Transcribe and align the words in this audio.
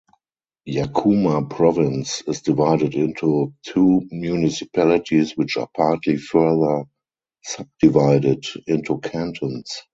Yacuma 0.65 1.47
Province 1.47 2.23
is 2.25 2.41
divided 2.41 2.95
into 2.95 3.53
two 3.61 4.01
municipalities 4.09 5.33
which 5.37 5.57
are 5.57 5.69
partly 5.77 6.17
further 6.17 6.85
subdivided 7.43 8.43
into 8.65 8.97
cantons. 8.97 9.83